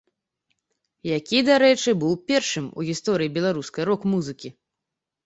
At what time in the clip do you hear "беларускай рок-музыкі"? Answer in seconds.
3.37-4.49